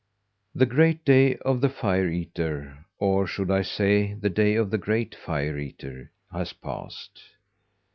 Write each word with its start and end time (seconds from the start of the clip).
The 0.55 0.65
great 0.65 1.05
day 1.05 1.35
of 1.45 1.61
the 1.61 1.69
Fire 1.69 2.09
eater 2.09 2.85
or, 2.97 3.27
should 3.27 3.51
I 3.51 3.61
say, 3.61 4.15
the 4.15 4.31
day 4.31 4.55
of 4.55 4.71
the 4.71 4.79
great 4.79 5.13
Fire 5.13 5.59
eater 5.59 6.09
has 6.31 6.53
passed. 6.53 7.21